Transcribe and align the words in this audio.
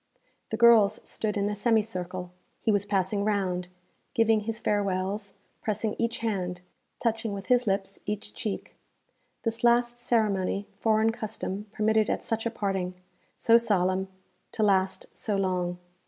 The 0.49 0.57
girls 0.57 0.99
stood 1.07 1.37
in 1.37 1.47
a 1.47 1.55
semicircle; 1.55 2.31
he 2.59 2.71
was 2.71 2.85
passing 2.87 3.23
round, 3.23 3.67
giving 4.15 4.39
his 4.39 4.59
farewells, 4.59 5.35
pressing 5.61 5.95
each 5.99 6.17
hand, 6.25 6.61
touching 6.97 7.33
with 7.33 7.49
his 7.49 7.67
lips 7.67 7.99
each 8.07 8.33
cheek. 8.33 8.73
This 9.43 9.63
last 9.63 9.99
ceremony 9.99 10.65
foreign 10.79 11.11
custom 11.11 11.67
permitted 11.71 12.09
at 12.09 12.23
such 12.23 12.47
a 12.47 12.49
parting 12.49 12.95
so 13.37 13.59
solemn, 13.59 14.07
to 14.53 14.63
last 14.63 15.05
so 15.13 15.37
long. 15.37 15.77